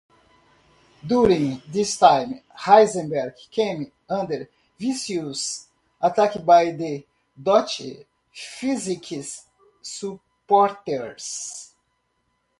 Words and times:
During 1.05 1.61
this 1.67 1.95
time, 1.95 2.41
Heisenberg 2.57 3.35
came 3.51 3.91
under 4.09 4.49
vicious 4.79 5.67
attack 6.01 6.43
by 6.43 6.71
the 6.71 7.05
"Deutsche 7.39 8.07
Physik" 8.33 9.27
supporters. 9.79 11.75